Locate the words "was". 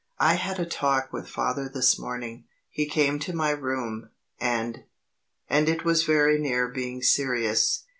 5.85-6.05